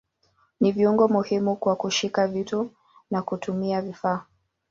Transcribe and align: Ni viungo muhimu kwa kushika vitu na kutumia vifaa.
Ni 0.59 0.71
viungo 0.71 1.07
muhimu 1.07 1.55
kwa 1.55 1.75
kushika 1.75 2.27
vitu 2.27 2.71
na 3.11 3.21
kutumia 3.21 3.81
vifaa. 3.81 4.25